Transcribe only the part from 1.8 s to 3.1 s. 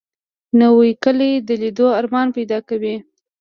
ارمان پیدا کوي